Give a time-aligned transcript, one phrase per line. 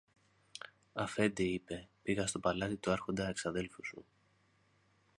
[0.93, 4.05] Αφέντη, είπε, πήγα στο παλάτι του Άρχοντα εξαδέλφου σου